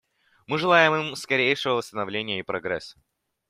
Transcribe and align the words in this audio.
Мы 0.47 0.57
желаем 0.57 0.95
им 0.95 1.15
скорейшего 1.15 1.73
восстановления 1.75 2.39
и 2.39 2.41
прогресса. 2.41 2.97